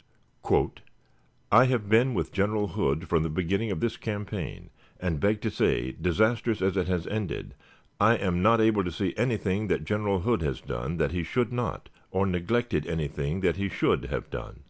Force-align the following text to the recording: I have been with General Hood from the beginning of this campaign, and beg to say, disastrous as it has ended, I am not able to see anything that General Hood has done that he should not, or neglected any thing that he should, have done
I 1.52 1.66
have 1.66 1.90
been 1.90 2.14
with 2.14 2.32
General 2.32 2.68
Hood 2.68 3.06
from 3.06 3.22
the 3.22 3.28
beginning 3.28 3.70
of 3.70 3.80
this 3.80 3.98
campaign, 3.98 4.70
and 4.98 5.20
beg 5.20 5.42
to 5.42 5.50
say, 5.50 5.92
disastrous 5.92 6.62
as 6.62 6.74
it 6.78 6.88
has 6.88 7.06
ended, 7.08 7.54
I 8.00 8.16
am 8.16 8.40
not 8.40 8.62
able 8.62 8.82
to 8.84 8.92
see 8.92 9.12
anything 9.18 9.66
that 9.66 9.84
General 9.84 10.20
Hood 10.20 10.40
has 10.40 10.62
done 10.62 10.96
that 10.96 11.12
he 11.12 11.22
should 11.22 11.52
not, 11.52 11.90
or 12.10 12.24
neglected 12.24 12.86
any 12.86 13.08
thing 13.08 13.42
that 13.42 13.56
he 13.58 13.68
should, 13.68 14.06
have 14.06 14.30
done 14.30 14.60